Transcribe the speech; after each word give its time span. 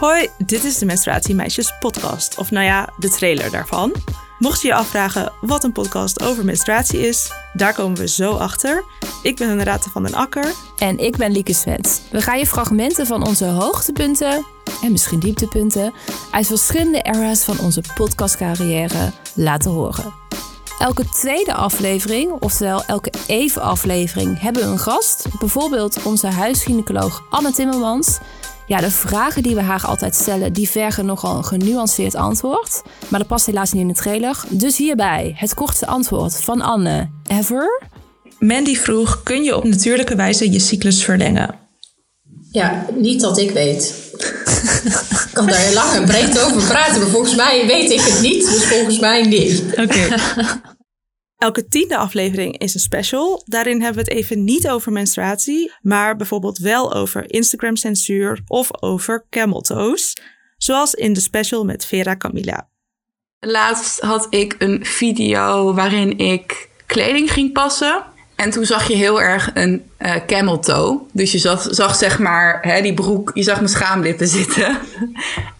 Hoi, 0.00 0.28
dit 0.38 0.64
is 0.64 0.78
de 0.78 0.84
Menstruatie 0.84 1.34
Meisjes 1.34 1.74
podcast. 1.78 2.38
Of 2.38 2.50
nou 2.50 2.64
ja, 2.64 2.88
de 2.96 3.08
trailer 3.08 3.50
daarvan. 3.50 3.92
Mocht 4.38 4.62
je 4.62 4.68
je 4.68 4.74
afvragen 4.74 5.32
wat 5.40 5.64
een 5.64 5.72
podcast 5.72 6.22
over 6.22 6.44
menstruatie 6.44 7.00
is, 7.00 7.32
daar 7.52 7.74
komen 7.74 7.98
we 7.98 8.08
zo 8.08 8.32
achter. 8.32 8.84
Ik 9.22 9.36
ben 9.36 9.56
Renate 9.56 9.90
van 9.90 10.02
den 10.02 10.14
Akker. 10.14 10.52
En 10.78 10.98
ik 10.98 11.16
ben 11.16 11.32
Lieke 11.32 11.54
Svens. 11.54 12.00
We 12.10 12.22
gaan 12.22 12.38
je 12.38 12.46
fragmenten 12.46 13.06
van 13.06 13.26
onze 13.26 13.44
hoogtepunten 13.44 14.46
en 14.82 14.92
misschien 14.92 15.20
dieptepunten 15.20 15.92
uit 16.30 16.46
verschillende 16.46 17.02
eras 17.02 17.44
van 17.44 17.58
onze 17.58 17.82
podcastcarrière 17.94 19.12
laten 19.34 19.70
horen. 19.70 20.14
Elke 20.78 21.04
tweede 21.08 21.54
aflevering, 21.54 22.30
oftewel 22.32 22.84
elke 22.84 23.12
even 23.26 23.62
aflevering, 23.62 24.40
hebben 24.40 24.62
we 24.62 24.68
een 24.68 24.78
gast. 24.78 25.26
Bijvoorbeeld 25.38 26.02
onze 26.02 26.26
huisgynecoloog 26.26 27.22
Anne 27.30 27.52
Timmermans. 27.52 28.18
Ja, 28.70 28.80
de 28.80 28.90
vragen 28.90 29.42
die 29.42 29.54
we 29.54 29.60
haar 29.60 29.86
altijd 29.86 30.14
stellen, 30.14 30.52
die 30.52 30.68
vergen 30.68 31.06
nogal 31.06 31.36
een 31.36 31.44
genuanceerd 31.44 32.14
antwoord. 32.14 32.82
Maar 33.08 33.18
dat 33.18 33.28
past 33.28 33.46
helaas 33.46 33.72
niet 33.72 33.82
in 33.82 33.88
de 33.88 33.94
trailer. 33.94 34.42
Dus 34.48 34.76
hierbij 34.76 35.32
het 35.36 35.54
kortste 35.54 35.86
antwoord 35.86 36.36
van 36.36 36.60
Anne 36.60 37.10
ever. 37.26 37.82
Mandy 38.38 38.76
vroeg, 38.76 39.22
kun 39.22 39.42
je 39.42 39.56
op 39.56 39.64
natuurlijke 39.64 40.16
wijze 40.16 40.52
je 40.52 40.58
cyclus 40.58 41.04
verlengen? 41.04 41.54
Ja, 42.50 42.86
niet 42.94 43.20
dat 43.20 43.38
ik 43.38 43.50
weet. 43.50 43.94
ik 45.10 45.28
kan 45.32 45.46
daar 45.46 45.72
lang 45.72 45.92
en 45.92 46.04
breed 46.04 46.40
over 46.40 46.62
praten, 46.62 47.00
maar 47.00 47.10
volgens 47.10 47.34
mij 47.34 47.66
weet 47.66 47.90
ik 47.90 48.00
het 48.00 48.20
niet. 48.20 48.50
Dus 48.50 48.64
volgens 48.64 48.98
mij 48.98 49.22
niet. 49.22 49.62
Oké. 49.76 50.08
Elke 51.40 51.68
tiende 51.68 51.96
aflevering 51.96 52.58
is 52.58 52.74
een 52.74 52.80
special. 52.80 53.42
Daarin 53.44 53.82
hebben 53.82 54.04
we 54.04 54.10
het 54.10 54.18
even 54.18 54.44
niet 54.44 54.68
over 54.68 54.92
menstruatie, 54.92 55.72
maar 55.82 56.16
bijvoorbeeld 56.16 56.58
wel 56.58 56.94
over 56.94 57.32
Instagram-censuur 57.32 58.40
of 58.46 58.82
over 58.82 59.26
camel 59.30 59.60
toes. 59.60 60.16
Zoals 60.56 60.94
in 60.94 61.12
de 61.12 61.20
special 61.20 61.64
met 61.64 61.84
Vera 61.84 62.16
Camilla. 62.16 62.68
Laatst 63.38 64.00
had 64.00 64.26
ik 64.30 64.54
een 64.58 64.84
video 64.84 65.74
waarin 65.74 66.18
ik 66.18 66.68
kleding 66.86 67.32
ging 67.32 67.52
passen. 67.52 68.04
En 68.40 68.50
toen 68.50 68.64
zag 68.64 68.88
je 68.88 68.94
heel 68.94 69.22
erg 69.22 69.50
een 69.54 69.82
uh, 69.98 70.14
camel 70.26 70.58
toe. 70.58 71.00
Dus 71.12 71.32
je 71.32 71.38
zag, 71.38 71.66
zag 71.70 71.94
zeg 71.94 72.18
maar 72.18 72.58
hè, 72.62 72.82
die 72.82 72.94
broek, 72.94 73.30
je 73.34 73.42
zag 73.42 73.56
mijn 73.56 73.68
schaamlippen 73.68 74.28
zitten. 74.38 74.78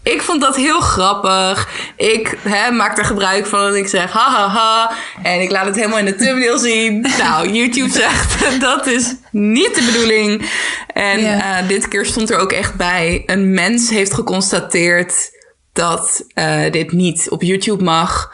ik 0.03 0.21
vond 0.21 0.41
dat 0.41 0.55
heel 0.55 0.79
grappig. 0.79 1.69
Ik 1.95 2.37
hè, 2.41 2.71
maak 2.71 2.97
er 2.97 3.05
gebruik 3.05 3.45
van 3.45 3.67
en 3.67 3.75
ik 3.75 3.87
zeg 3.87 4.11
ha 4.11 4.29
ha 4.29 4.47
ha. 4.47 4.91
En 5.23 5.41
ik 5.41 5.51
laat 5.51 5.65
het 5.65 5.75
helemaal 5.75 5.97
in 5.97 6.05
de 6.05 6.15
thumbnail 6.15 6.57
zien. 6.57 7.01
nou, 7.23 7.51
YouTube 7.51 7.91
zegt 7.91 8.45
dat 8.61 8.87
is 8.87 9.15
niet 9.31 9.75
de 9.75 9.91
bedoeling. 9.91 10.49
En 10.93 11.19
uh, 11.19 11.67
dit 11.67 11.87
keer 11.87 12.05
stond 12.05 12.29
er 12.29 12.39
ook 12.39 12.51
echt 12.51 12.75
bij. 12.75 13.23
Een 13.25 13.53
mens 13.53 13.89
heeft 13.89 14.13
geconstateerd 14.13 15.39
dat 15.73 16.25
uh, 16.35 16.71
dit 16.71 16.91
niet 16.91 17.29
op 17.29 17.41
YouTube 17.41 17.83
mag. 17.83 18.33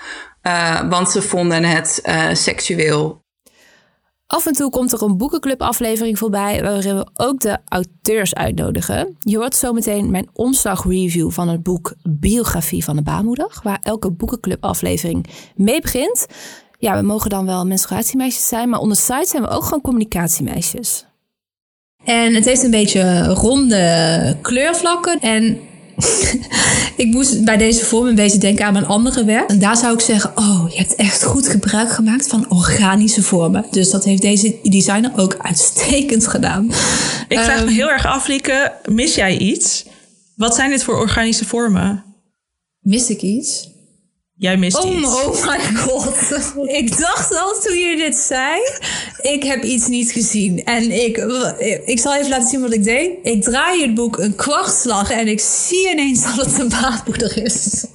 want 0.89 1.11
ze 1.11 1.21
vonden 1.21 1.63
het 1.63 2.01
seksueel 2.33 3.25
Af 4.27 4.45
en 4.45 4.53
toe 4.53 4.69
komt 4.69 4.91
er 4.91 5.01
een 5.01 5.17
boekenclub-aflevering 5.17 6.17
voorbij 6.17 6.61
waarin 6.61 6.95
we 6.95 7.07
ook 7.13 7.39
de 7.39 7.57
auteurs 7.65 8.35
uitnodigen. 8.35 9.17
Je 9.19 9.37
hoort 9.37 9.55
zometeen 9.55 10.11
mijn 10.11 10.29
omslagreview 10.33 11.31
van 11.31 11.47
het 11.47 11.63
boek 11.63 11.93
Biografie 12.09 12.83
van 12.83 12.95
de 12.95 13.01
Baarmoeder, 13.01 13.59
waar 13.63 13.79
elke 13.81 14.11
boekenclub-aflevering 14.11 15.25
mee 15.55 15.81
begint. 15.81 16.25
Ja, 16.79 16.95
we 16.95 17.01
mogen 17.01 17.29
dan 17.29 17.45
wel 17.45 17.65
menstruatiemeisjes 17.65 18.47
zijn, 18.47 18.69
maar 18.69 18.79
onder 18.79 18.97
site 18.97 19.27
zijn 19.27 19.43
we 19.43 19.49
ook 19.49 19.63
gewoon 19.63 19.81
communicatiemeisjes. 19.81 21.05
En 22.03 22.33
het 22.33 22.45
heeft 22.45 22.63
een 22.63 22.71
beetje 22.71 23.27
ronde 23.27 24.37
kleurvlakken 24.41 25.19
en 25.19 25.59
ik 26.97 27.07
moest 27.07 27.43
bij 27.43 27.57
deze 27.57 27.85
vorm 27.85 28.07
een 28.07 28.15
beetje 28.15 28.37
denken 28.37 28.65
aan 28.65 28.73
mijn 28.73 28.85
andere 28.85 29.25
werk. 29.25 29.49
En 29.49 29.59
daar 29.59 29.77
zou 29.77 29.93
ik 29.93 29.99
zeggen, 29.99 30.31
oh, 30.35 30.65
je 30.69 30.77
hebt 30.77 30.95
echt 30.95 31.23
goed 31.23 31.47
gebruik 31.47 31.91
gemaakt 31.91 32.27
van 32.27 32.49
organische 32.49 33.23
vormen. 33.23 33.65
Dus 33.71 33.89
dat 33.89 34.03
heeft 34.03 34.21
deze 34.21 34.55
designer 34.63 35.11
ook 35.15 35.37
uitstekend 35.37 36.27
gedaan. 36.27 36.65
Ik 37.27 37.39
vraag 37.39 37.59
me 37.59 37.65
ehm, 37.65 37.73
heel 37.73 37.89
erg 37.89 38.05
af, 38.05 38.27
Lieke, 38.27 38.73
mis 38.89 39.15
jij 39.15 39.37
iets? 39.37 39.85
Wat 40.35 40.55
zijn 40.55 40.69
dit 40.69 40.83
voor 40.83 40.99
organische 40.99 41.45
vormen? 41.45 42.03
Mis 42.79 43.09
ik 43.09 43.21
iets? 43.21 43.69
Jij 44.39 44.57
mist 44.57 44.83
oh, 44.83 44.97
iets. 44.97 45.07
Oh 45.07 45.47
my 45.47 45.59
god. 45.75 46.15
ik 46.81 46.97
dacht 46.97 47.35
al 47.39 47.59
toen 47.63 47.77
je 47.77 47.95
dit 47.95 48.15
zei, 48.15 48.59
ik 49.21 49.43
heb 49.43 49.63
iets 49.63 49.87
niet 49.87 50.11
gezien. 50.11 50.63
En 50.63 50.91
ik, 50.91 51.17
ik 51.85 51.99
zal 51.99 52.15
even 52.15 52.29
laten 52.29 52.47
zien 52.47 52.61
wat 52.61 52.73
ik 52.73 52.83
deed. 52.83 53.11
Ik 53.23 53.43
draai 53.43 53.81
het 53.81 53.93
boek 53.93 54.17
een 54.17 54.35
kwartslag 54.35 55.11
en 55.11 55.27
ik 55.27 55.39
zie 55.39 55.91
ineens 55.91 56.23
dat 56.23 56.45
het 56.45 56.59
een 56.59 56.69
baarmoeder 56.69 57.43
is. 57.43 57.85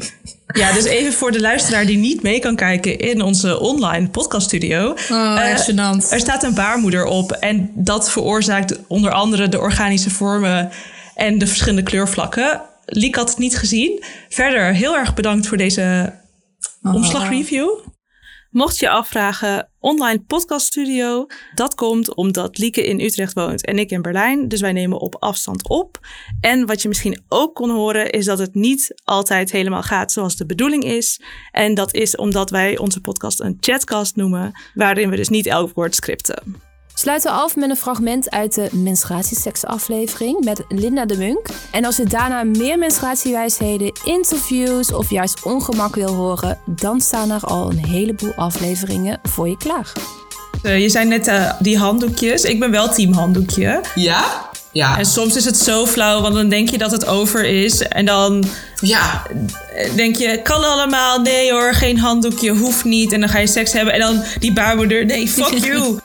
Ja, 0.47 0.73
dus 0.73 0.85
even 0.85 1.13
voor 1.13 1.33
de 1.33 1.41
luisteraar 1.41 1.87
die 1.87 1.97
niet 1.97 2.23
mee 2.23 2.39
kan 2.39 2.57
kijken 2.57 2.99
in 2.99 3.23
onze 3.23 3.61
online 3.61 4.09
podcaststudio. 4.09 4.91
Oh, 4.91 4.97
uh, 5.11 6.13
Er 6.13 6.21
staat 6.21 6.43
een 6.43 6.55
baarmoeder 6.55 7.05
op 7.05 7.33
en 7.33 7.71
dat 7.75 8.11
veroorzaakt 8.11 8.79
onder 8.87 9.11
andere 9.11 9.49
de 9.49 9.61
organische 9.61 10.11
vormen 10.11 10.71
en 11.15 11.39
de 11.39 11.47
verschillende 11.47 11.83
kleurvlakken. 11.83 12.61
Liek 12.87 13.15
had 13.15 13.29
het 13.29 13.39
niet 13.39 13.59
gezien. 13.59 14.05
Verder 14.29 14.75
heel 14.75 14.97
erg 14.97 15.15
bedankt 15.15 15.47
voor 15.47 15.57
deze 15.57 16.13
oh. 16.82 16.94
omslagreview. 16.94 17.69
Mocht 18.50 18.78
je 18.78 18.91
afvragen, 18.91 19.69
online 19.78 20.20
podcast 20.20 20.66
studio, 20.66 21.26
dat 21.54 21.75
komt 21.75 22.15
omdat 22.15 22.59
Lieke 22.59 22.87
in 22.87 23.00
Utrecht 23.00 23.32
woont 23.32 23.65
en 23.65 23.78
ik 23.78 23.91
in 23.91 24.03
Berlijn. 24.03 24.48
Dus 24.48 24.60
wij 24.60 24.72
nemen 24.72 24.98
op 24.98 25.16
afstand 25.19 25.69
op. 25.69 25.98
En 26.41 26.66
wat 26.66 26.82
je 26.82 26.88
misschien 26.88 27.22
ook 27.28 27.54
kon 27.54 27.70
horen, 27.70 28.10
is 28.10 28.25
dat 28.25 28.38
het 28.38 28.54
niet 28.54 28.94
altijd 29.04 29.53
helemaal 29.53 29.82
gaat 29.82 30.12
zoals 30.12 30.37
de 30.37 30.47
bedoeling 30.47 30.84
is. 30.84 31.20
En 31.50 31.75
dat 31.75 31.94
is 31.94 32.16
omdat 32.16 32.50
wij 32.50 32.78
onze 32.78 33.00
podcast 33.00 33.41
een 33.41 33.56
chatcast 33.60 34.16
noemen, 34.16 34.53
waarin 34.75 35.10
we 35.10 35.16
dus 35.16 35.28
niet 35.28 35.47
elk 35.47 35.75
woord 35.75 35.94
scripten. 35.94 36.72
Sluiten 36.95 37.31
af 37.31 37.57
met 37.57 37.71
een 37.71 37.77
fragment 37.77 38.31
uit 38.31 38.55
de 38.55 38.69
menstruatieseksaflevering 38.73 40.45
met 40.45 40.65
Linda 40.69 41.05
de 41.05 41.17
Munk. 41.17 41.47
En 41.71 41.85
als 41.85 41.97
je 41.97 42.05
daarna 42.05 42.43
meer 42.43 42.79
menstruatiewijsheden, 42.79 43.93
interviews 44.05 44.93
of 44.93 45.11
juist 45.11 45.43
ongemak 45.43 45.95
wil 45.95 46.15
horen, 46.15 46.59
dan 46.67 47.01
staan 47.01 47.31
er 47.31 47.45
al 47.45 47.71
een 47.71 47.85
heleboel 47.85 48.33
afleveringen 48.35 49.21
voor 49.23 49.49
je 49.49 49.57
klaar. 49.57 49.93
Uh, 50.63 50.81
je 50.81 50.89
zei 50.89 51.09
net 51.09 51.29
uh, 51.29 51.53
die 51.59 51.79
handdoekjes. 51.79 52.43
Ik 52.43 52.61
ben 52.61 52.71
wel 52.71 52.89
team 52.89 53.13
handdoekje. 53.13 53.81
Ja? 53.95 54.51
Ja. 54.73 54.99
En 54.99 55.07
soms 55.07 55.37
is 55.37 55.45
het 55.45 55.57
zo 55.57 55.87
flauw, 55.87 56.21
want 56.21 56.35
dan 56.35 56.49
denk 56.49 56.69
je 56.69 56.79
dat 56.79 56.91
het 56.91 57.07
over 57.07 57.45
is. 57.45 57.81
En 57.81 58.05
dan 58.05 58.45
ja. 58.81 59.23
denk 59.97 60.17
je, 60.17 60.41
kan 60.43 60.65
allemaal. 60.65 61.21
Nee 61.21 61.53
hoor, 61.53 61.75
geen 61.75 61.99
handdoekje, 61.99 62.51
hoeft 62.51 62.85
niet. 62.85 63.13
En 63.13 63.21
dan 63.21 63.29
ga 63.29 63.39
je 63.39 63.47
seks 63.47 63.73
hebben. 63.73 63.95
En 63.95 64.01
dan 64.01 64.23
die 64.39 64.53
baarmoeder, 64.53 65.05
nee, 65.05 65.29
fuck 65.29 65.59
you. 65.67 65.99